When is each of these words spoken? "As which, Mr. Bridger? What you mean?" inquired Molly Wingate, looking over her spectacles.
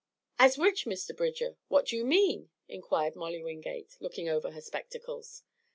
"As 0.39 0.57
which, 0.57 0.87
Mr. 0.87 1.15
Bridger? 1.15 1.57
What 1.67 1.91
you 1.91 2.03
mean?" 2.03 2.49
inquired 2.67 3.15
Molly 3.15 3.43
Wingate, 3.43 3.97
looking 3.99 4.27
over 4.27 4.49
her 4.49 4.61
spectacles. 4.61 5.43